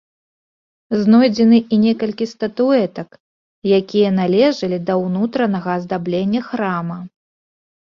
Знойдзены 1.01 1.59
і 1.77 1.79
некалькі 1.83 2.25
статуэтак, 2.33 3.09
якія 3.81 4.09
належалі 4.19 4.83
да 4.91 5.01
ўнутранага 5.07 5.69
аздаблення 5.81 6.41
храма. 6.53 7.03